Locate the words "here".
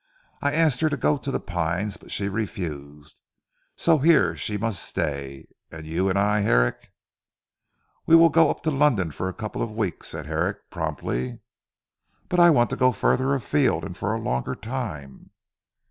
3.99-4.35